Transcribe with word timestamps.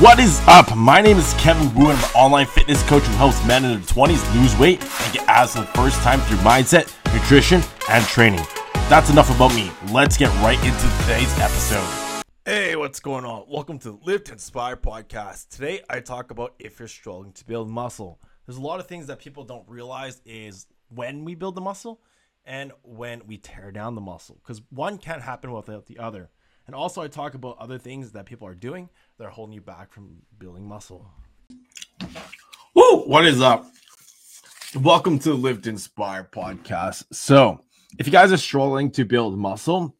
What 0.00 0.20
is 0.20 0.40
up? 0.46 0.76
My 0.76 1.00
name 1.00 1.16
is 1.16 1.34
Kevin 1.38 1.74
Wu, 1.74 1.90
and 1.90 1.98
I'm 1.98 2.04
an 2.04 2.10
online 2.14 2.46
fitness 2.46 2.84
coach 2.84 3.02
who 3.02 3.12
helps 3.16 3.44
men 3.44 3.64
in 3.64 3.72
their 3.72 3.80
20s 3.80 4.40
lose 4.40 4.56
weight 4.56 4.80
and 4.80 5.12
get 5.12 5.26
abs 5.26 5.54
for 5.54 5.62
the 5.62 5.66
first 5.66 6.00
time 6.02 6.20
through 6.20 6.36
mindset, 6.36 6.94
nutrition, 7.12 7.60
and 7.90 8.04
training. 8.04 8.46
That's 8.88 9.10
enough 9.10 9.34
about 9.34 9.52
me. 9.56 9.72
Let's 9.90 10.16
get 10.16 10.28
right 10.40 10.56
into 10.58 11.00
today's 11.00 11.36
episode. 11.40 12.22
Hey, 12.44 12.76
what's 12.76 13.00
going 13.00 13.24
on? 13.24 13.46
Welcome 13.48 13.80
to 13.80 13.98
the 14.04 14.22
Inspire 14.30 14.76
podcast. 14.76 15.48
Today, 15.48 15.80
I 15.90 15.98
talk 15.98 16.30
about 16.30 16.54
if 16.60 16.78
you're 16.78 16.86
struggling 16.86 17.32
to 17.32 17.44
build 17.44 17.68
muscle. 17.68 18.20
There's 18.46 18.56
a 18.56 18.62
lot 18.62 18.78
of 18.78 18.86
things 18.86 19.08
that 19.08 19.18
people 19.18 19.42
don't 19.42 19.68
realize 19.68 20.22
is 20.24 20.68
when 20.94 21.24
we 21.24 21.34
build 21.34 21.56
the 21.56 21.60
muscle 21.60 22.00
and 22.44 22.70
when 22.82 23.26
we 23.26 23.36
tear 23.36 23.72
down 23.72 23.96
the 23.96 24.00
muscle, 24.00 24.38
because 24.44 24.62
one 24.70 24.98
can't 24.98 25.22
happen 25.22 25.50
without 25.50 25.86
the 25.86 25.98
other. 25.98 26.30
And 26.68 26.74
also, 26.74 27.00
I 27.00 27.08
talk 27.08 27.32
about 27.32 27.56
other 27.58 27.78
things 27.78 28.12
that 28.12 28.26
people 28.26 28.46
are 28.46 28.54
doing 28.54 28.90
that 29.16 29.24
are 29.24 29.30
holding 29.30 29.54
you 29.54 29.62
back 29.62 29.90
from 29.90 30.18
building 30.38 30.68
muscle. 30.68 31.10
Woo! 32.74 33.04
What 33.06 33.24
is 33.24 33.40
up? 33.40 33.66
Welcome 34.74 35.18
to 35.20 35.30
the 35.30 35.34
Live 35.34 35.66
Inspire 35.66 36.28
podcast. 36.30 37.04
So, 37.10 37.64
if 37.98 38.06
you 38.06 38.12
guys 38.12 38.32
are 38.32 38.36
struggling 38.36 38.90
to 38.90 39.06
build 39.06 39.38
muscle, 39.38 39.96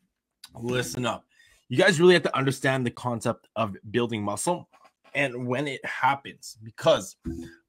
listen 0.55 1.07
up. 1.07 1.25
You 1.71 1.79
guys 1.79 1.99
really 1.99 2.13
have 2.13 2.25
to 2.25 2.37
understand 2.37 2.85
the 2.85 2.91
concept 2.91 3.49
of 3.57 3.75
building 3.91 4.23
muscle 4.23 4.69
and 5.15 5.47
when 5.47 5.67
it 5.67 5.83
happens 5.87 6.59
because 6.63 7.17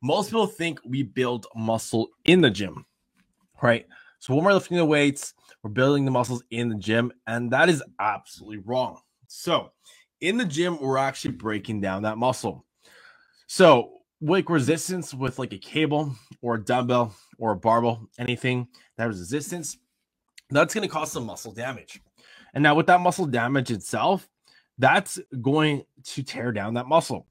most 0.04 0.28
people 0.28 0.46
think 0.46 0.82
we 0.84 1.04
build 1.04 1.48
muscle 1.56 2.10
in 2.26 2.42
the 2.42 2.50
gym, 2.50 2.86
right? 3.62 3.88
So, 4.20 4.36
when 4.36 4.44
we're 4.44 4.54
lifting 4.54 4.78
the 4.78 4.86
weights, 4.86 5.34
we're 5.64 5.72
building 5.72 6.06
the 6.06 6.12
muscles 6.12 6.44
in 6.52 6.70
the 6.70 6.76
gym, 6.76 7.12
and 7.26 7.52
that 7.52 7.70
is 7.70 7.82
absolutely 8.00 8.60
wrong. 8.60 9.00
So, 9.28 9.72
in 10.22 10.38
the 10.38 10.46
gym, 10.46 10.80
we're 10.80 10.98
actually 10.98 11.32
breaking 11.32 11.82
down 11.82 12.04
that 12.04 12.18
muscle. 12.18 12.66
So, 13.48 13.94
like 14.22 14.50
resistance 14.50 15.14
with 15.14 15.40
like 15.40 15.54
a 15.54 15.58
cable 15.58 16.14
or 16.42 16.56
a 16.56 16.64
dumbbell 16.64 17.16
or 17.38 17.52
a 17.52 17.56
barbell, 17.56 18.10
anything 18.18 18.68
that 18.98 19.08
resistance, 19.08 19.78
that's 20.50 20.74
going 20.74 20.88
to 20.88 20.94
cause 20.94 21.12
some 21.12 21.26
muscle 21.26 21.54
damage. 21.54 22.02
And 22.54 22.62
now, 22.62 22.76
with 22.76 22.88
that 22.88 23.00
muscle 23.00 23.26
damage 23.26 23.72
itself, 23.72 24.28
that's 24.78 25.20
going 25.42 25.84
to 26.04 26.24
tear 26.24 26.52
down 26.52 26.74
that 26.74 26.88
muscle. 26.88 27.28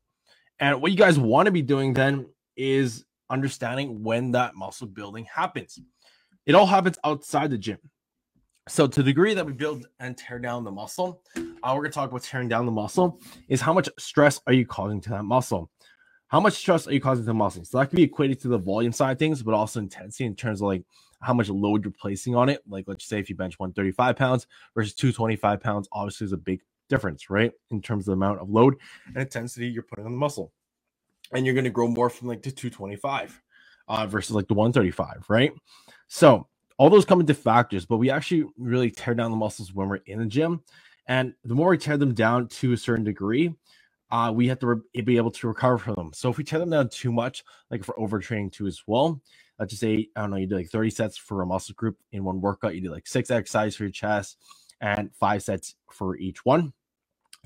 And 0.61 0.81
what 0.81 0.91
you 0.91 0.97
guys 0.99 1.19
want 1.19 1.47
to 1.47 1.53
be 1.53 1.63
doing 1.63 1.93
then 1.93 2.27
is 2.57 3.05
understanding 3.31 4.03
when 4.03 4.33
that 4.33 4.55
muscle 4.55 4.87
building 4.87 5.25
happens. 5.25 5.79
It 6.49 6.55
all 6.55 6.65
happens 6.65 6.97
outside 7.05 7.51
the 7.51 7.59
gym. 7.59 7.79
So, 8.69 8.87
to 8.87 9.03
the 9.03 9.11
degree 9.11 9.35
that 9.35 9.45
we 9.45 9.53
build 9.53 9.87
and 10.01 10.17
tear 10.17 10.39
down 10.39 10.65
the 10.65 10.71
muscle, 10.71 11.23
uh, 11.37 11.73
we're 11.75 11.83
going 11.83 11.91
to 11.91 11.95
talk 11.95 12.09
about 12.11 12.23
tearing 12.23 12.49
down 12.49 12.65
the 12.65 12.73
muscle. 12.73 13.21
Is 13.49 13.61
how 13.61 13.75
much 13.75 13.91
stress 13.99 14.41
are 14.47 14.55
you 14.55 14.65
causing 14.65 15.03
to 15.03 15.11
that 15.11 15.25
muscle? 15.25 15.71
How 16.29 16.41
much 16.41 16.55
stress 16.55 16.87
are 16.89 16.93
you 16.93 17.03
causing 17.03 17.25
to 17.25 17.27
the 17.27 17.35
muscle? 17.35 17.67
So 17.67 17.79
that 17.79 17.91
can 17.91 17.97
be 17.97 18.03
equated 18.03 18.41
to 18.41 18.49
the 18.49 18.57
volume 18.57 18.93
side 18.93 19.13
of 19.13 19.19
things, 19.19 19.43
but 19.43 19.53
also 19.53 19.79
intensity 19.79 20.25
in 20.25 20.35
terms 20.35 20.63
of 20.63 20.69
like 20.69 20.85
how 21.21 21.35
much 21.35 21.51
load 21.51 21.85
you're 21.85 21.93
placing 21.93 22.35
on 22.35 22.49
it. 22.49 22.63
Like, 22.67 22.87
let's 22.89 23.05
say 23.05 23.19
if 23.19 23.29
you 23.29 23.37
bench 23.37 23.59
135 23.59 24.17
pounds 24.17 24.47
versus 24.75 24.95
225 24.95 25.61
pounds, 25.61 25.87
obviously 25.93 26.25
is 26.25 26.33
a 26.33 26.39
big 26.39 26.63
difference, 26.89 27.29
right? 27.29 27.53
In 27.71 27.83
terms 27.83 28.03
of 28.03 28.07
the 28.07 28.13
amount 28.13 28.41
of 28.41 28.49
load 28.49 28.77
and 29.09 29.19
intensity 29.19 29.69
you're 29.69 29.83
putting 29.83 30.07
on 30.07 30.13
the 30.13 30.19
muscle. 30.19 30.53
And 31.31 31.45
you're 31.45 31.55
going 31.55 31.65
to 31.65 31.71
grow 31.71 31.89
more 31.89 32.09
from 32.09 32.29
like 32.29 32.43
the 32.43 32.51
225 32.51 33.43
uh, 33.89 34.07
versus 34.07 34.35
like 34.35 34.49
the 34.49 34.55
135, 34.55 35.25
right? 35.29 35.53
So, 36.09 36.49
all 36.79 36.91
those 36.91 37.05
come 37.05 37.21
into 37.21 37.35
factors, 37.35 37.85
but 37.87 37.97
we 37.97 38.09
actually 38.11 38.45
really 38.57 38.91
tear 38.91 39.15
down 39.15 39.33
the 39.33 39.37
muscles 39.37 39.75
when 39.75 39.89
we're 39.89 39.97
in 40.07 40.21
the 40.21 40.27
gym. 40.27 40.63
And 41.09 41.35
the 41.43 41.55
more 41.55 41.71
we 41.71 41.79
tear 41.79 41.97
them 41.97 42.15
down 42.15 42.49
to 42.49 42.73
a 42.73 42.77
certain 42.77 43.05
degree, 43.05 43.53
uh, 44.11 44.33
we 44.35 44.47
have 44.49 44.59
to 44.61 44.67
re- 44.67 45.03
be 45.03 45.17
able 45.17 45.31
to 45.33 45.49
recover 45.49 45.79
from 45.79 45.95
them. 45.95 46.13
So 46.15 46.31
if 46.31 46.39
we 46.39 46.45
tear 46.45 46.61
them 46.61 46.71
down 46.71 46.89
too 46.89 47.13
much, 47.13 47.45
like 47.71 47.85
for 47.85 47.95
overtraining 47.97 48.53
too 48.53 48.67
as 48.67 48.83
well, 48.87 49.21
let's 49.59 49.71
just 49.71 49.81
say, 49.81 50.09
I 50.15 50.21
don't 50.21 50.31
know, 50.31 50.37
you 50.37 50.47
do 50.47 50.57
like 50.57 50.69
30 50.69 50.91
sets 50.91 51.19
for 51.19 51.43
a 51.43 51.47
muscle 51.47 51.75
group 51.75 51.97
in 52.13 52.25
one 52.25 52.41
workout, 52.41 52.75
you 52.75 52.81
do 52.81 52.93
like 52.93 53.07
six 53.07 53.31
exercises 53.31 53.77
for 53.77 53.85
your 53.85 53.93
chest 53.93 54.37
and 54.81 55.11
five 55.15 55.43
sets 55.43 55.75
for 55.91 56.17
each 56.17 56.45
one. 56.45 56.73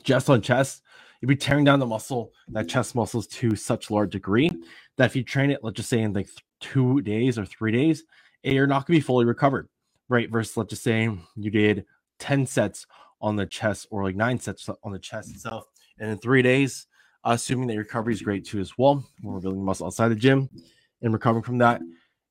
Just 0.03 0.29
on 0.29 0.43
chest, 0.43 0.83
you'd 1.21 1.29
be 1.29 1.37
tearing 1.37 1.65
down 1.65 1.79
the 1.79 1.87
muscle, 1.87 2.33
that 2.49 2.69
chest 2.69 2.95
muscles 2.95 3.27
to 3.29 3.57
such 3.57 3.91
large 3.91 4.13
degree 4.13 4.51
that 4.99 5.07
if 5.07 5.17
you 5.17 5.25
train 5.25 5.51
it, 5.51 5.61
let's 5.63 5.77
just 5.77 5.89
say 5.89 6.01
in 6.01 6.13
like 6.13 6.29
two 6.61 7.01
days 7.01 7.39
or 7.39 7.47
three 7.47 7.73
days, 7.73 8.05
you're 8.43 8.67
not 8.67 8.87
going 8.87 8.97
to 8.97 9.01
be 9.01 9.07
fully 9.07 9.25
recovered, 9.25 9.69
right? 10.09 10.31
Versus, 10.31 10.57
let's 10.57 10.71
just 10.71 10.83
say 10.83 11.11
you 11.37 11.51
did 11.51 11.85
10 12.19 12.47
sets 12.47 12.87
on 13.21 13.37
the 13.37 13.47
chest 13.47 13.87
or 13.91 14.03
like 14.03 14.17
nine 14.17 14.39
sets 14.39 14.69
on 14.83 14.93
the 14.93 14.99
chest 14.99 15.31
itself. 15.31 15.65
And 15.99 16.11
in 16.11 16.19
three 16.19 16.43
days, 16.43 16.87
assuming 17.25 17.69
that 17.69 17.75
your 17.75 17.85
recovery 17.85 18.15
is 18.15 18.23
great 18.23 18.45
too 18.45 18.61
as 18.61 18.77
well, 18.77 19.05
when 19.21 19.35
we're 19.35 19.41
building 19.41 19.65
muscle 19.65 19.87
outside 19.87 20.09
the 20.09 20.17
gym 20.17 20.49
and 21.03 21.13
recovering 21.13 21.45
from 21.45 21.59
that, 21.59 21.81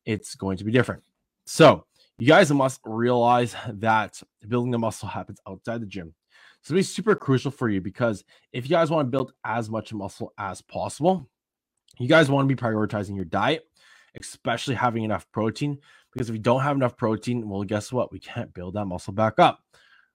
it's 0.05 0.35
going 0.35 0.57
to 0.57 0.63
be 0.63 0.71
different. 0.71 1.03
So, 1.45 1.85
you 2.19 2.27
guys 2.27 2.51
must 2.51 2.81
realize 2.83 3.55
that 3.67 4.21
building 4.47 4.71
the 4.71 4.77
muscle 4.77 5.07
happens 5.07 5.39
outside 5.47 5.81
the 5.81 5.87
gym. 5.87 6.13
So, 6.61 6.75
it's 6.75 6.89
super 6.89 7.15
crucial 7.15 7.51
for 7.51 7.69
you 7.69 7.81
because 7.81 8.23
if 8.51 8.65
you 8.65 8.71
guys 8.71 8.91
want 8.91 9.07
to 9.07 9.09
build 9.09 9.33
as 9.45 9.69
much 9.69 9.93
muscle 9.93 10.33
as 10.37 10.61
possible, 10.61 11.29
you 11.99 12.07
guys 12.07 12.29
want 12.29 12.47
to 12.47 12.55
be 12.55 12.61
prioritizing 12.61 13.15
your 13.15 13.25
diet, 13.25 13.67
especially 14.19 14.75
having 14.75 15.03
enough 15.03 15.25
protein 15.31 15.79
because 16.11 16.29
if 16.29 16.33
we 16.33 16.39
don't 16.39 16.61
have 16.61 16.75
enough 16.75 16.97
protein, 16.97 17.47
well, 17.49 17.63
guess 17.63 17.91
what? 17.91 18.11
We 18.11 18.19
can't 18.19 18.53
build 18.53 18.75
that 18.75 18.85
muscle 18.85 19.13
back 19.13 19.39
up, 19.39 19.61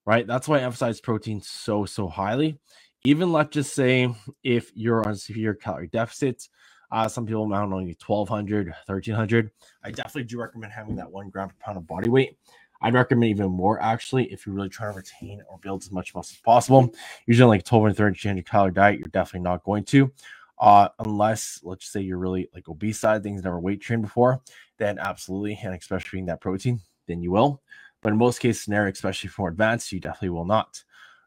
right? 0.05 0.27
That's 0.27 0.49
why 0.49 0.59
I 0.59 0.63
emphasize 0.63 1.01
protein 1.01 1.41
so, 1.41 1.85
so 1.85 2.09
highly. 2.09 2.59
Even 3.05 3.33
let's 3.33 3.51
just 3.55 3.75
say 3.75 4.15
if 4.43 4.73
you're 4.75 5.07
on 5.07 5.17
severe 5.17 5.55
calorie 5.55 5.89
deficits, 5.89 6.49
uh, 6.91 7.09
some 7.09 7.27
people 7.27 7.45
amount 7.45 7.73
only 7.73 7.97
1200, 8.05 8.69
1300. 8.87 9.51
I 9.85 9.91
definitely 9.91 10.25
do 10.25 10.39
recommend 10.41 10.73
having 10.73 10.97
that 10.97 11.11
one 11.11 11.31
gram 11.31 11.49
per 11.49 11.55
pound 11.61 11.79
of 11.79 11.87
body 11.87 12.11
weight. 12.11 12.39
I'd 12.83 12.95
recommend 12.95 13.31
even 13.31 13.51
more 13.51 13.81
actually 13.83 14.31
if 14.33 14.47
you're 14.47 14.55
really 14.55 14.69
trying 14.69 14.93
to 14.93 14.97
retain 14.99 15.43
or 15.49 15.59
build 15.59 15.83
as 15.83 15.91
much 15.91 16.15
muscle 16.15 16.35
as 16.37 16.41
possible. 16.43 16.95
Usually, 17.27 17.49
like 17.49 17.67
1200, 17.67 17.99
1300 17.99 18.47
calorie 18.47 18.73
diet, 18.73 18.99
you're 18.99 19.09
definitely 19.13 19.41
not 19.41 19.65
going 19.65 19.85
to 19.85 20.13
uh, 20.59 20.89
unless 20.99 21.61
let's 21.63 21.91
say 21.91 22.01
you're 22.01 22.19
really 22.19 22.49
like 22.55 22.69
obese 22.69 23.01
side 23.01 23.23
things, 23.23 23.43
never 23.43 23.61
weight 23.61 23.81
trained 23.81 24.03
before, 24.03 24.41
then 24.79 24.99
absolutely, 24.99 25.59
and 25.63 25.75
especially 25.75 26.17
being 26.19 26.27
that 26.27 26.41
protein, 26.41 26.81
then 27.07 27.23
you 27.23 27.31
will. 27.31 27.63
But 28.03 28.13
in 28.13 28.19
most 28.19 28.41
case 28.41 28.63
scenario, 28.63 28.93
especially 28.93 29.29
for 29.29 29.49
advanced, 29.49 29.93
you 29.93 30.01
definitely 30.01 30.31
will 30.31 30.45
not. 30.45 30.83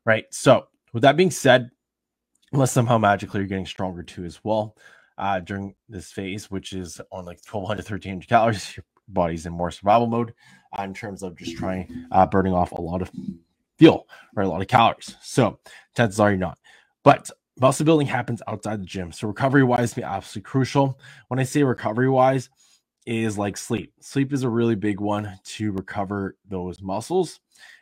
Right. 0.05 0.25
So 0.31 0.67
with 0.93 1.03
that 1.03 1.17
being 1.17 1.31
said, 1.31 1.69
unless 2.53 2.71
somehow 2.71 2.97
magically 2.97 3.41
you're 3.41 3.47
getting 3.47 3.65
stronger 3.65 4.03
too 4.03 4.23
as 4.23 4.39
well 4.43 4.75
uh, 5.17 5.39
during 5.39 5.75
this 5.87 6.11
phase, 6.11 6.49
which 6.49 6.73
is 6.73 6.99
on 7.11 7.25
like 7.25 7.39
1200, 7.45 7.79
1300 7.79 8.27
calories, 8.29 8.73
your 8.77 8.85
body's 9.07 9.45
in 9.45 9.53
more 9.53 9.71
survival 9.71 10.07
mode 10.07 10.33
uh, 10.77 10.83
in 10.83 10.93
terms 10.93 11.23
of 11.23 11.35
just 11.37 11.57
trying 11.57 12.05
uh, 12.11 12.25
burning 12.25 12.53
off 12.53 12.71
a 12.71 12.81
lot 12.81 13.01
of 13.01 13.11
fuel 13.77 14.07
or 14.35 14.43
a 14.43 14.47
lot 14.47 14.61
of 14.61 14.67
calories. 14.67 15.15
So 15.21 15.59
chances 15.95 16.19
are 16.19 16.29
you're 16.29 16.39
not. 16.39 16.57
But 17.03 17.29
muscle 17.59 17.85
building 17.85 18.07
happens 18.07 18.41
outside 18.47 18.81
the 18.81 18.85
gym. 18.85 19.11
So 19.11 19.27
recovery 19.27 19.63
wise 19.63 19.93
be 19.93 20.03
absolutely 20.03 20.49
crucial. 20.49 20.99
When 21.27 21.39
I 21.39 21.43
say 21.43 21.63
recovery 21.63 22.09
wise, 22.09 22.49
is 23.05 23.39
like 23.39 23.57
sleep. 23.57 23.91
Sleep 24.01 24.31
is 24.33 24.43
a 24.43 24.49
really 24.49 24.75
big 24.75 24.99
one 24.99 25.39
to 25.43 25.71
recover 25.71 26.37
those 26.47 26.79
muscles. 26.79 27.39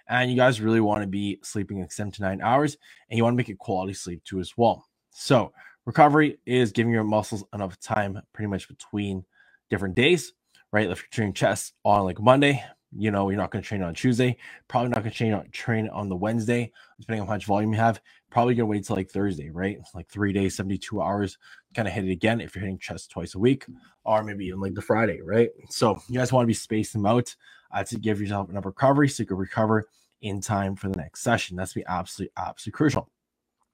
And 0.08 0.32
you 0.32 0.38
guys 0.38 0.62
really 0.62 0.80
want 0.80 1.02
to 1.02 1.08
be 1.08 1.40
sleeping 1.44 1.82
like 1.82 1.92
seven 1.92 2.14
to 2.14 2.22
nine 2.22 2.40
hours, 2.42 2.78
and 3.10 3.18
you 3.18 3.24
want 3.24 3.34
to 3.34 3.38
make 3.38 3.50
it 3.50 3.58
quality 3.58 3.94
sleep 3.94 4.24
too 4.24 4.40
as 4.40 4.54
well. 4.56 4.86
So 5.10 5.52
recovery 5.86 6.40
is 6.46 6.72
giving 6.72 6.94
your 6.94 7.04
muscles 7.04 7.44
enough 7.54 7.78
time 7.80 8.22
pretty 8.34 8.48
much 8.48 8.70
between 8.70 9.26
different 9.70 9.96
days, 9.96 10.32
right? 10.72 10.90
If 10.90 11.00
you're 11.00 11.10
training 11.12 11.34
chest 11.34 11.74
on 11.84 12.06
like 12.06 12.22
Monday, 12.22 12.64
you 12.96 13.12
know, 13.12 13.30
you're 13.30 13.38
not 13.38 13.52
going 13.52 13.62
to 13.62 13.68
train 13.68 13.84
on 13.84 13.94
Tuesday, 13.94 14.38
probably 14.68 14.90
not 14.90 15.00
going 15.02 15.12
to 15.12 15.18
train 15.18 15.34
on 15.34 15.50
train 15.52 15.90
on 15.90 16.10
the 16.10 16.16
Wednesday, 16.16 16.72
depending 17.00 17.22
on 17.22 17.28
how 17.28 17.34
much 17.34 17.46
volume 17.46 17.74
you 17.74 17.80
have. 17.80 18.02
Probably 18.30 18.56
going 18.56 18.68
to 18.68 18.72
wait 18.72 18.86
till 18.86 18.96
like 18.96 19.10
Thursday, 19.10 19.50
right? 19.50 19.80
Like 19.96 20.10
three 20.10 20.34
days, 20.34 20.56
72 20.56 21.02
hours, 21.02 21.38
kind 21.74 21.88
of 21.88 21.94
hit 21.94 22.06
it 22.06 22.12
again 22.12 22.42
if 22.42 22.56
you're 22.56 22.62
hitting 22.62 22.78
chest 22.80 23.12
twice 23.12 23.36
a 23.36 23.40
week, 23.40 23.66
or 24.04 24.24
maybe 24.24 24.46
even 24.46 24.60
like 24.60 24.74
the 24.74 24.82
Friday, 24.82 25.22
right? 25.22 25.50
So 25.70 25.98
you 26.10 26.20
guys 26.20 26.32
want 26.32 26.44
to 26.44 26.48
be 26.48 26.54
spacing 26.54 27.02
them 27.02 27.12
out 27.12 27.36
uh, 27.74 27.84
to 27.86 27.98
give 27.98 28.22
yourself 28.22 28.50
enough 28.50 28.66
recovery 28.66 29.10
so 29.10 29.24
you 29.24 29.28
can 29.28 29.38
recover 29.38 29.88
in 30.22 30.42
time 30.42 30.76
for 30.76 30.90
the 30.90 30.98
next 30.98 31.22
session. 31.22 31.58
That's 31.58 31.74
be 31.74 31.86
absolutely, 31.88 32.32
absolutely 32.38 32.78
crucial. 32.78 33.10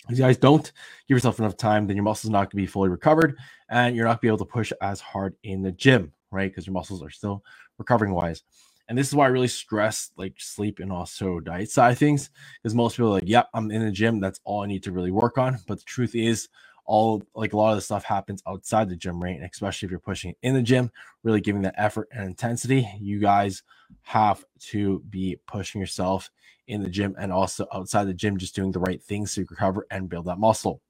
If 0.10 0.18
you 0.18 0.24
guys 0.24 0.38
don't 0.38 0.66
give 1.08 1.16
yourself 1.16 1.40
enough 1.40 1.56
time, 1.56 1.88
then 1.88 1.96
your 1.96 2.04
muscles 2.04 2.30
not 2.32 2.42
going 2.42 2.50
to 2.52 2.56
be 2.58 2.66
fully 2.66 2.90
recovered 2.90 3.38
and 3.70 3.96
you're 3.96 4.06
not 4.06 4.14
going 4.14 4.18
to 4.18 4.22
be 4.22 4.28
able 4.28 4.46
to 4.46 4.46
push 4.46 4.74
as 4.82 5.00
hard 5.00 5.36
in 5.44 5.62
the 5.62 5.72
gym, 5.72 6.12
right? 6.32 6.52
Because 6.52 6.68
your 6.68 6.74
muscles 6.74 7.02
are 7.02 7.10
still 7.10 7.44
recovering 7.78 8.14
wise. 8.14 8.44
And 8.90 8.98
this 8.98 9.08
is 9.08 9.16
why 9.16 9.26
I 9.26 9.30
really 9.30 9.48
stress 9.48 10.12
like 10.18 10.36
sleep 10.38 10.80
and 10.80 10.92
also 10.92 11.40
diet 11.40 11.72
side 11.72 11.98
things. 11.98 12.30
Because 12.62 12.76
most 12.76 12.98
people 12.98 13.10
are 13.10 13.16
like, 13.16 13.24
yep, 13.28 13.50
I'm 13.54 13.72
in 13.72 13.86
the 13.86 13.92
gym. 13.92 14.20
That's 14.20 14.40
all 14.44 14.64
I 14.64 14.68
need 14.68 14.84
to 14.84 14.92
really 14.92 15.12
work 15.12 15.38
on. 15.38 15.60
But 15.68 15.80
the 15.80 15.86
truth 15.86 16.16
is, 16.16 16.50
all 16.86 17.24
like 17.36 17.54
a 17.54 17.58
lot 17.58 17.72
of 17.72 17.78
the 17.78 17.82
stuff 17.82 18.04
happens 18.04 18.44
outside 18.48 18.90
the 18.90 18.96
gym, 18.96 19.22
right? 19.24 19.36
And 19.38 19.50
especially 19.52 19.88
if 19.88 19.92
you're 19.92 20.00
pushing 20.02 20.36
in 20.44 20.54
the 20.54 20.62
gym, 20.62 20.92
really 21.24 21.42
giving 21.42 21.62
that 21.64 21.76
effort 21.78 22.10
and 22.12 22.26
intensity, 22.26 22.90
you 23.00 23.20
guys 23.20 23.64
have 24.02 24.44
to 24.60 25.02
be 25.10 25.38
pushing 25.48 25.80
yourself 25.82 26.30
in 26.68 26.84
the 26.84 26.90
gym 26.90 27.16
and 27.20 27.32
also 27.32 27.68
outside 27.74 28.06
the 28.06 28.14
gym, 28.14 28.38
just 28.38 28.56
doing 28.56 28.72
the 28.72 28.80
right 28.80 29.02
things 29.02 29.34
to 29.36 29.46
recover 29.50 29.88
and 29.92 30.10
build 30.10 30.26
that 30.26 30.40
muscle. 30.40 30.82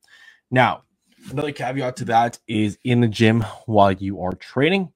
Now, 0.51 0.83
Another 1.31 1.51
caveat 1.53 1.95
to 1.97 2.05
that 2.05 2.39
is 2.47 2.77
in 2.83 3.01
the 3.01 3.07
gym 3.07 3.41
while 3.65 3.93
you 3.93 4.21
are 4.21 4.33
training. 4.33 4.91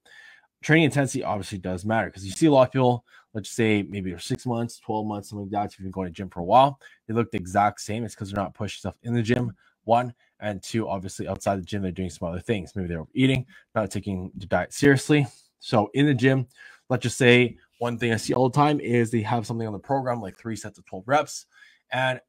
Training 0.61 0.85
intensity 0.85 1.23
obviously 1.23 1.59
does 1.59 1.85
matter 1.85 2.07
because 2.07 2.25
you 2.25 2.31
see 2.31 2.47
a 2.47 2.51
lot 2.51 2.67
of 2.67 2.71
people, 2.73 3.05
let's 3.33 3.49
say 3.49 3.83
maybe 3.83 4.09
they're 4.09 4.19
six 4.19 4.45
months, 4.45 4.79
12 4.79 5.05
months, 5.05 5.29
something 5.29 5.45
like 5.45 5.51
that. 5.51 5.71
If 5.71 5.79
you've 5.79 5.85
been 5.85 5.91
going 5.91 6.07
to 6.07 6.11
the 6.11 6.15
gym 6.15 6.29
for 6.29 6.39
a 6.39 6.45
while, 6.45 6.79
they 7.07 7.13
look 7.13 7.31
the 7.31 7.37
exact 7.37 7.81
same. 7.81 8.03
It's 8.03 8.15
because 8.15 8.31
they're 8.31 8.43
not 8.43 8.55
pushing 8.55 8.79
stuff 8.79 8.97
in 9.03 9.13
the 9.13 9.21
gym. 9.21 9.53
One 9.83 10.13
and 10.39 10.61
two, 10.61 10.89
obviously 10.89 11.27
outside 11.27 11.57
the 11.57 11.65
gym, 11.65 11.81
they're 11.81 11.91
doing 11.91 12.09
some 12.09 12.27
other 12.27 12.39
things. 12.39 12.73
Maybe 12.75 12.87
they're 12.87 13.05
eating, 13.13 13.45
not 13.75 13.91
taking 13.91 14.31
the 14.35 14.45
diet 14.45 14.73
seriously. 14.73 15.27
So 15.59 15.89
in 15.93 16.05
the 16.05 16.13
gym, 16.13 16.47
let's 16.89 17.03
just 17.03 17.17
say 17.17 17.57
one 17.79 17.97
thing 17.97 18.11
I 18.11 18.17
see 18.17 18.33
all 18.33 18.49
the 18.49 18.55
time 18.55 18.79
is 18.79 19.11
they 19.11 19.21
have 19.21 19.45
something 19.45 19.67
on 19.67 19.73
the 19.73 19.79
program 19.79 20.21
like 20.21 20.37
three 20.37 20.55
sets 20.55 20.77
of 20.77 20.85
12 20.85 21.07
reps. 21.07 21.45
And 21.91 22.19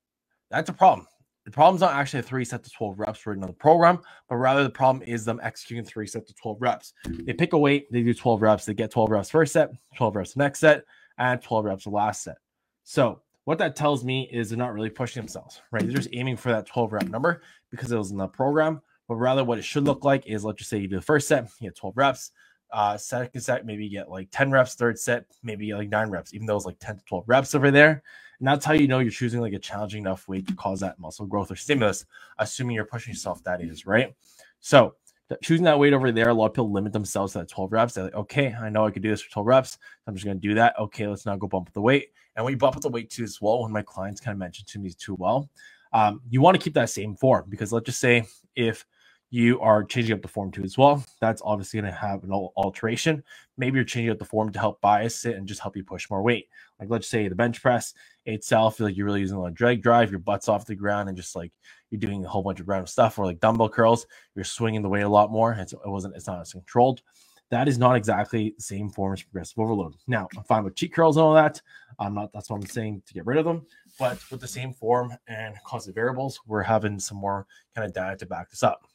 that's 0.50 0.70
a 0.70 0.74
problem. 0.74 1.06
The 1.48 1.52
problem's 1.52 1.80
not 1.80 1.94
actually 1.94 2.20
three 2.20 2.44
sets 2.44 2.68
of 2.68 2.74
12 2.74 2.98
reps 2.98 3.26
written 3.26 3.42
on 3.42 3.48
the 3.48 3.54
program, 3.54 4.00
but 4.28 4.36
rather 4.36 4.62
the 4.62 4.68
problem 4.68 5.02
is 5.08 5.24
them 5.24 5.40
executing 5.42 5.82
three 5.82 6.06
sets 6.06 6.28
of 6.28 6.36
12 6.36 6.58
reps. 6.60 6.92
They 7.06 7.32
pick 7.32 7.54
a 7.54 7.58
weight, 7.58 7.90
they 7.90 8.02
do 8.02 8.12
12 8.12 8.42
reps, 8.42 8.66
they 8.66 8.74
get 8.74 8.90
12 8.90 9.10
reps 9.10 9.30
first 9.30 9.54
set, 9.54 9.70
12 9.96 10.16
reps 10.16 10.36
next 10.36 10.58
set, 10.58 10.84
and 11.16 11.40
12 11.40 11.64
reps 11.64 11.84
the 11.84 11.90
last 11.90 12.22
set. 12.22 12.36
So 12.84 13.22
what 13.44 13.56
that 13.60 13.76
tells 13.76 14.04
me 14.04 14.28
is 14.30 14.50
they're 14.50 14.58
not 14.58 14.74
really 14.74 14.90
pushing 14.90 15.22
themselves, 15.22 15.62
right? 15.72 15.82
They're 15.82 15.96
just 15.96 16.10
aiming 16.12 16.36
for 16.36 16.50
that 16.50 16.66
12 16.66 16.92
rep 16.92 17.08
number 17.08 17.40
because 17.70 17.90
it 17.92 17.96
was 17.96 18.10
in 18.10 18.18
the 18.18 18.28
program. 18.28 18.82
But 19.08 19.14
rather, 19.14 19.42
what 19.42 19.56
it 19.56 19.64
should 19.64 19.84
look 19.84 20.04
like 20.04 20.26
is 20.26 20.44
let's 20.44 20.58
just 20.58 20.68
say 20.68 20.76
you 20.76 20.86
do 20.86 20.96
the 20.96 21.02
first 21.02 21.28
set, 21.28 21.48
you 21.60 21.70
get 21.70 21.76
12 21.78 21.96
reps. 21.96 22.30
Uh, 22.72 22.96
second 22.96 23.40
set, 23.40 23.64
maybe 23.64 23.88
get 23.88 24.10
like 24.10 24.28
10 24.30 24.50
reps. 24.50 24.74
Third 24.74 24.98
set, 24.98 25.26
maybe 25.42 25.72
like 25.74 25.88
nine 25.88 26.10
reps, 26.10 26.34
even 26.34 26.46
though 26.46 26.56
it's 26.56 26.66
like 26.66 26.78
10 26.80 26.98
to 26.98 27.04
12 27.04 27.24
reps 27.26 27.54
over 27.54 27.70
there. 27.70 28.02
And 28.38 28.46
that's 28.46 28.64
how 28.64 28.72
you 28.72 28.86
know 28.86 29.00
you're 29.00 29.10
choosing 29.10 29.40
like 29.40 29.52
a 29.52 29.58
challenging 29.58 30.02
enough 30.02 30.28
weight 30.28 30.46
to 30.48 30.54
cause 30.54 30.80
that 30.80 30.98
muscle 30.98 31.26
growth 31.26 31.50
or 31.50 31.56
stimulus, 31.56 32.04
assuming 32.38 32.76
you're 32.76 32.84
pushing 32.84 33.12
yourself, 33.12 33.42
that 33.44 33.60
is, 33.60 33.86
right? 33.86 34.14
So 34.60 34.94
choosing 35.42 35.64
that 35.64 35.78
weight 35.78 35.92
over 35.92 36.12
there, 36.12 36.28
a 36.28 36.34
lot 36.34 36.46
of 36.46 36.52
people 36.52 36.72
limit 36.72 36.92
themselves 36.92 37.32
to 37.32 37.40
that 37.40 37.48
12 37.48 37.72
reps. 37.72 37.94
They're 37.94 38.04
like, 38.04 38.14
okay, 38.14 38.54
I 38.54 38.68
know 38.68 38.86
I 38.86 38.90
could 38.90 39.02
do 39.02 39.10
this 39.10 39.22
for 39.22 39.30
12 39.30 39.46
reps. 39.46 39.78
I'm 40.06 40.14
just 40.14 40.24
going 40.24 40.40
to 40.40 40.48
do 40.48 40.54
that. 40.54 40.78
Okay, 40.78 41.06
let's 41.06 41.26
now 41.26 41.36
go 41.36 41.48
bump 41.48 41.68
up 41.68 41.74
the 41.74 41.80
weight. 41.80 42.08
And 42.36 42.44
when 42.44 42.52
you 42.52 42.58
bump 42.58 42.76
up 42.76 42.82
the 42.82 42.88
weight 42.88 43.10
too 43.10 43.24
as 43.24 43.40
well, 43.40 43.62
when 43.62 43.72
my 43.72 43.82
clients 43.82 44.20
kind 44.20 44.32
of 44.32 44.38
mentioned 44.38 44.68
to 44.68 44.78
me 44.78 44.90
too 44.90 45.16
well, 45.16 45.50
um, 45.92 46.20
you 46.28 46.40
want 46.40 46.56
to 46.56 46.62
keep 46.62 46.74
that 46.74 46.90
same 46.90 47.16
form 47.16 47.46
because 47.48 47.72
let's 47.72 47.86
just 47.86 48.00
say 48.00 48.24
if 48.54 48.86
you 49.30 49.60
are 49.60 49.84
changing 49.84 50.14
up 50.14 50.22
the 50.22 50.28
form 50.28 50.50
too 50.50 50.62
as 50.62 50.78
well. 50.78 51.04
That's 51.20 51.42
obviously 51.44 51.80
going 51.80 51.92
to 51.92 51.98
have 51.98 52.24
an 52.24 52.32
alteration. 52.32 53.22
Maybe 53.58 53.76
you're 53.76 53.84
changing 53.84 54.10
up 54.10 54.18
the 54.18 54.24
form 54.24 54.50
to 54.52 54.58
help 54.58 54.80
bias 54.80 55.24
it 55.26 55.36
and 55.36 55.46
just 55.46 55.60
help 55.60 55.76
you 55.76 55.84
push 55.84 56.08
more 56.08 56.22
weight. 56.22 56.48
Like 56.80 56.88
let's 56.88 57.08
say 57.08 57.28
the 57.28 57.34
bench 57.34 57.60
press 57.60 57.92
itself, 58.24 58.80
like 58.80 58.96
you're 58.96 59.06
really 59.06 59.20
using 59.20 59.36
a 59.36 59.40
lot 59.40 59.48
of 59.48 59.54
drag 59.54 59.82
drive, 59.82 60.10
your 60.10 60.20
butt's 60.20 60.48
off 60.48 60.64
the 60.64 60.74
ground, 60.74 61.08
and 61.08 61.16
just 61.16 61.36
like 61.36 61.52
you're 61.90 62.00
doing 62.00 62.24
a 62.24 62.28
whole 62.28 62.42
bunch 62.42 62.60
of 62.60 62.68
random 62.68 62.86
stuff, 62.86 63.18
or 63.18 63.26
like 63.26 63.40
dumbbell 63.40 63.68
curls, 63.68 64.06
you're 64.34 64.44
swinging 64.44 64.82
the 64.82 64.88
weight 64.88 65.02
a 65.02 65.08
lot 65.08 65.30
more. 65.30 65.52
It's, 65.52 65.72
it 65.72 65.80
wasn't, 65.84 66.16
it's 66.16 66.26
not 66.26 66.40
as 66.40 66.52
controlled. 66.52 67.02
That 67.50 67.68
is 67.68 67.78
not 67.78 67.96
exactly 67.96 68.54
the 68.56 68.62
same 68.62 68.90
form 68.90 69.14
as 69.14 69.22
progressive 69.22 69.58
overload. 69.58 69.94
Now, 70.06 70.28
I'm 70.36 70.44
fine 70.44 70.64
with 70.64 70.74
cheat 70.74 70.92
curls 70.92 71.16
and 71.16 71.24
all 71.24 71.34
that. 71.34 71.60
I'm 71.98 72.14
not, 72.14 72.30
that's 72.32 72.50
what 72.50 72.56
I'm 72.56 72.66
saying 72.66 73.02
to 73.06 73.14
get 73.14 73.26
rid 73.26 73.38
of 73.38 73.46
them. 73.46 73.66
But 73.98 74.18
with 74.30 74.40
the 74.40 74.48
same 74.48 74.72
form 74.72 75.12
and 75.28 75.54
constant 75.64 75.94
variables, 75.94 76.40
we're 76.46 76.62
having 76.62 76.98
some 77.00 77.16
more 77.18 77.46
kind 77.74 77.86
of 77.86 77.94
data 77.94 78.16
to 78.18 78.26
back 78.26 78.50
this 78.50 78.62
up. 78.62 78.86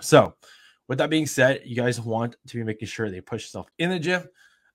So, 0.00 0.34
with 0.88 0.98
that 0.98 1.10
being 1.10 1.26
said, 1.26 1.62
you 1.64 1.76
guys 1.76 2.00
want 2.00 2.36
to 2.48 2.56
be 2.56 2.64
making 2.64 2.88
sure 2.88 3.10
they 3.10 3.20
push 3.20 3.44
yourself 3.44 3.68
in 3.78 3.90
the 3.90 3.98
gym, 3.98 4.24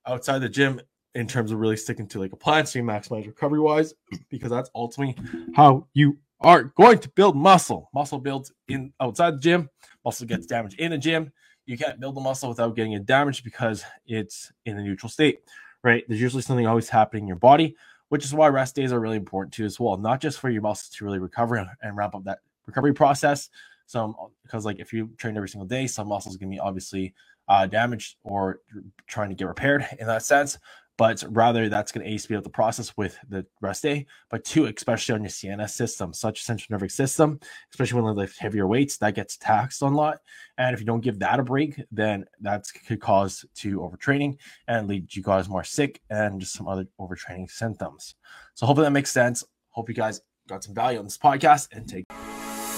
outside 0.06 0.38
the 0.38 0.48
gym, 0.48 0.80
in 1.14 1.26
terms 1.26 1.50
of 1.50 1.58
really 1.58 1.76
sticking 1.76 2.06
to 2.06 2.20
like 2.20 2.32
a 2.32 2.36
plan 2.36 2.66
so 2.66 2.78
you 2.78 2.84
maximize 2.84 3.26
recovery 3.26 3.60
wise, 3.60 3.94
because 4.30 4.50
that's 4.50 4.70
ultimately 4.74 5.16
how 5.54 5.86
you 5.94 6.18
are 6.40 6.64
going 6.64 6.98
to 6.98 7.08
build 7.10 7.36
muscle. 7.36 7.88
Muscle 7.94 8.18
builds 8.18 8.52
in 8.68 8.92
outside 9.00 9.34
the 9.34 9.40
gym, 9.40 9.70
muscle 10.04 10.26
gets 10.26 10.46
damaged 10.46 10.78
in 10.78 10.90
the 10.90 10.98
gym. 10.98 11.32
You 11.64 11.76
can't 11.76 11.98
build 11.98 12.16
the 12.16 12.20
muscle 12.20 12.48
without 12.48 12.76
getting 12.76 12.92
it 12.92 13.06
damaged 13.06 13.44
because 13.44 13.82
it's 14.06 14.52
in 14.66 14.78
a 14.78 14.82
neutral 14.82 15.10
state, 15.10 15.40
right? 15.82 16.04
There's 16.06 16.20
usually 16.20 16.42
something 16.42 16.66
always 16.66 16.88
happening 16.88 17.24
in 17.24 17.28
your 17.28 17.38
body, 17.38 17.74
which 18.10 18.24
is 18.24 18.32
why 18.32 18.48
rest 18.48 18.76
days 18.76 18.92
are 18.92 19.00
really 19.00 19.16
important 19.16 19.52
too, 19.54 19.64
as 19.64 19.80
well. 19.80 19.96
Not 19.96 20.20
just 20.20 20.38
for 20.38 20.48
your 20.48 20.62
muscles 20.62 20.94
to 20.96 21.04
really 21.04 21.18
recover 21.18 21.66
and 21.82 21.96
ramp 21.96 22.14
up 22.14 22.24
that 22.24 22.38
recovery 22.66 22.92
process, 22.94 23.48
some 23.86 24.14
because 24.42 24.64
like 24.64 24.78
if 24.78 24.92
you 24.92 25.10
train 25.16 25.36
every 25.36 25.48
single 25.48 25.66
day, 25.66 25.86
some 25.86 26.08
muscles 26.08 26.36
can 26.36 26.50
be 26.50 26.58
obviously 26.58 27.14
uh, 27.48 27.66
damaged 27.66 28.16
or 28.24 28.60
trying 29.06 29.28
to 29.28 29.34
get 29.34 29.46
repaired 29.46 29.86
in 29.98 30.06
that 30.06 30.22
sense. 30.22 30.58
But 30.98 31.22
rather, 31.28 31.68
that's 31.68 31.92
going 31.92 32.06
to 32.06 32.18
speed 32.18 32.36
up 32.36 32.44
the 32.44 32.48
process 32.48 32.96
with 32.96 33.18
the 33.28 33.44
rest 33.60 33.82
day. 33.82 34.06
But 34.30 34.44
two, 34.44 34.64
especially 34.64 35.14
on 35.14 35.22
your 35.22 35.28
CNS 35.28 35.70
system, 35.70 36.14
such 36.14 36.42
central 36.42 36.74
nervous 36.74 36.94
system, 36.94 37.38
especially 37.70 38.00
when 38.00 38.14
they 38.14 38.22
lift 38.22 38.38
heavier 38.38 38.66
weights, 38.66 38.96
that 38.98 39.14
gets 39.14 39.36
taxed 39.36 39.82
a 39.82 39.88
lot. 39.88 40.20
And 40.56 40.72
if 40.72 40.80
you 40.80 40.86
don't 40.86 41.02
give 41.02 41.18
that 41.18 41.38
a 41.38 41.42
break, 41.42 41.82
then 41.92 42.24
that 42.40 42.64
could 42.86 43.00
cause 43.00 43.44
to 43.56 43.80
overtraining 43.80 44.38
and 44.68 44.88
lead 44.88 45.14
you 45.14 45.22
guys 45.22 45.50
more 45.50 45.64
sick 45.64 46.00
and 46.08 46.40
just 46.40 46.54
some 46.54 46.66
other 46.66 46.86
overtraining 46.98 47.50
symptoms. 47.50 48.14
So 48.54 48.64
hopefully 48.64 48.86
that 48.86 48.92
makes 48.92 49.12
sense. 49.12 49.44
Hope 49.68 49.90
you 49.90 49.94
guys 49.94 50.22
got 50.48 50.64
some 50.64 50.74
value 50.74 50.98
on 50.98 51.04
this 51.04 51.18
podcast 51.18 51.68
and 51.72 51.86
take. 51.86 52.06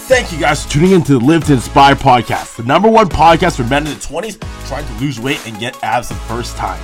Thank 0.09 0.31
you 0.31 0.39
guys 0.39 0.65
for 0.65 0.71
tuning 0.71 0.93
in 0.93 1.03
to 1.03 1.19
the 1.19 1.23
Live 1.23 1.43
to 1.43 1.53
Inspire 1.53 1.93
podcast, 1.93 2.55
the 2.55 2.63
number 2.63 2.89
one 2.89 3.07
podcast 3.09 3.57
for 3.57 3.63
men 3.65 3.85
in 3.85 3.93
the 3.93 3.99
20s 3.99 4.39
trying 4.67 4.83
to 4.83 4.93
lose 4.93 5.19
weight 5.19 5.39
and 5.47 5.59
get 5.59 5.77
abs 5.83 6.09
the 6.09 6.15
first 6.15 6.57
time. 6.57 6.83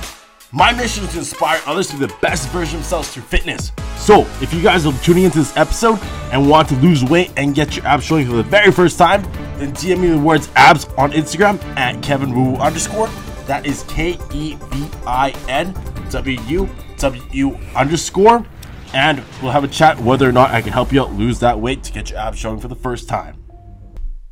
My 0.52 0.72
mission 0.72 1.02
is 1.02 1.10
to 1.10 1.18
inspire 1.18 1.60
others 1.66 1.88
to 1.88 1.98
be 1.98 2.06
the 2.06 2.14
best 2.22 2.48
version 2.50 2.76
of 2.76 2.82
themselves 2.82 3.12
through 3.12 3.24
fitness. 3.24 3.72
So, 3.96 4.20
if 4.40 4.54
you 4.54 4.62
guys 4.62 4.86
are 4.86 4.92
tuning 5.02 5.24
into 5.24 5.38
this 5.38 5.56
episode 5.56 5.98
and 6.30 6.48
want 6.48 6.68
to 6.68 6.76
lose 6.76 7.02
weight 7.02 7.32
and 7.36 7.52
get 7.52 7.74
your 7.74 7.84
abs 7.84 8.04
showing 8.04 8.28
for 8.28 8.36
the 8.36 8.44
very 8.44 8.70
first 8.70 8.96
time, 8.96 9.24
then 9.58 9.72
DM 9.72 9.98
me 9.98 10.10
the 10.10 10.18
words 10.20 10.48
abs 10.54 10.84
on 10.96 11.10
Instagram 11.10 11.60
at 11.76 12.00
Kevin 12.04 12.32
Wu 12.32 12.54
underscore. 12.58 13.08
That 13.46 13.66
is 13.66 13.82
K 13.88 14.20
E 14.34 14.54
V 14.54 14.88
I 15.04 15.34
N 15.48 15.74
W 16.10 16.40
U 16.42 16.68
W 16.98 17.58
underscore 17.74 18.46
and 18.96 19.22
we'll 19.42 19.52
have 19.52 19.62
a 19.62 19.68
chat 19.68 20.00
whether 20.00 20.26
or 20.26 20.32
not 20.32 20.52
I 20.52 20.62
can 20.62 20.72
help 20.72 20.90
you 20.90 21.02
out 21.02 21.12
lose 21.12 21.40
that 21.40 21.60
weight 21.60 21.84
to 21.84 21.92
get 21.92 22.08
your 22.08 22.18
abs 22.18 22.38
showing 22.38 22.58
for 22.58 22.68
the 22.68 22.74
first 22.74 23.10
time. 23.10 23.44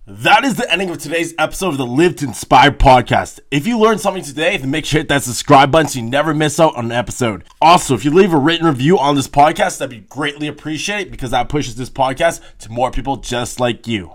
That 0.07 0.43
is 0.43 0.57
the 0.57 0.71
ending 0.73 0.89
of 0.89 0.97
today's 0.97 1.35
episode 1.39 1.69
of 1.69 1.77
the 1.77 1.87
Live 1.87 2.17
to 2.17 2.25
Inspire 2.25 2.71
podcast. 2.71 3.41
If 3.51 3.67
you 3.67 3.79
learned 3.79 4.01
something 4.01 4.23
today, 4.23 4.57
then 4.57 4.71
make 4.71 4.87
sure 4.87 5.01
hit 5.01 5.09
that 5.09 5.23
subscribe 5.23 5.71
button 5.71 5.89
so 5.89 5.99
you 5.99 6.07
never 6.07 6.33
miss 6.33 6.59
out 6.59 6.77
on 6.77 6.87
an 6.87 6.93
episode. 6.93 7.45
Also, 7.61 7.95
if 7.95 8.07
you 8.07 8.11
leave 8.11 8.33
a 8.33 8.39
written 8.39 8.67
review 8.67 8.99
on 8.99 9.17
this 9.17 9.29
podcast, 9.29 9.79
that'd 9.79 9.91
be 9.91 10.07
greatly 10.09 10.49
appreciated 10.49 11.11
because 11.11 11.31
that 11.33 11.51
pushes 11.51 11.77
this 11.77 11.91
podcast 11.91 12.41
to 12.61 12.71
more 12.71 12.91
people 12.91 13.17
just 13.17 13.61
like 13.61 13.87
you. 13.87 14.15